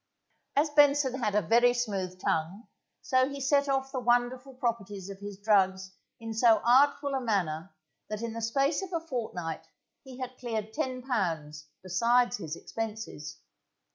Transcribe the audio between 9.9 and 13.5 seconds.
he had cleared £10 besides his expenses.